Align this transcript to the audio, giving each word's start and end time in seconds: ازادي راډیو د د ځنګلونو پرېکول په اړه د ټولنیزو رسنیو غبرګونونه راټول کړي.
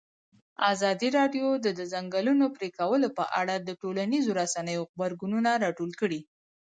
ازادي 0.71 1.09
راډیو 1.17 1.47
د 1.65 1.67
د 1.79 1.81
ځنګلونو 1.93 2.45
پرېکول 2.55 3.01
په 3.17 3.25
اړه 3.41 3.55
د 3.59 3.69
ټولنیزو 3.81 4.31
رسنیو 4.41 4.83
غبرګونونه 4.91 5.49
راټول 5.63 5.91
کړي. 6.01 6.21